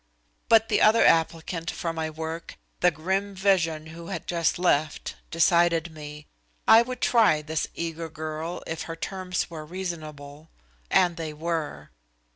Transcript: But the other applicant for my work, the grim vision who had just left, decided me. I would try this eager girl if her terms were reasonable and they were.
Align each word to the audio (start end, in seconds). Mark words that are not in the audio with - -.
But 0.49 0.67
the 0.69 0.81
other 0.81 1.05
applicant 1.05 1.69
for 1.69 1.93
my 1.93 2.09
work, 2.09 2.57
the 2.79 2.89
grim 2.89 3.35
vision 3.35 3.85
who 3.93 4.07
had 4.07 4.25
just 4.25 4.57
left, 4.57 5.13
decided 5.29 5.91
me. 5.91 6.25
I 6.67 6.81
would 6.81 7.01
try 7.01 7.43
this 7.43 7.67
eager 7.75 8.09
girl 8.09 8.63
if 8.65 8.85
her 8.89 8.95
terms 8.95 9.51
were 9.51 9.63
reasonable 9.63 10.49
and 10.89 11.17
they 11.17 11.33
were. 11.33 11.91